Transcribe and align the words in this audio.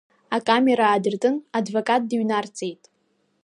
Акамера 0.35 0.85
аадыртын, 0.89 1.35
адвокат 1.59 2.01
дыҩнарҵеит. 2.09 2.83